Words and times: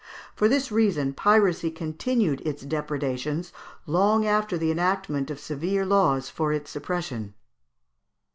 For 0.35 0.47
this 0.47 0.71
reason 0.71 1.13
piracy 1.13 1.69
continued 1.69 2.41
its 2.43 2.63
depredations 2.63 3.53
long 3.85 4.25
after 4.25 4.57
the 4.57 4.71
enactment 4.71 5.29
of 5.29 5.39
severe 5.39 5.85
laws 5.85 6.27
for 6.27 6.51
its 6.51 6.71
suppression. 6.71 7.35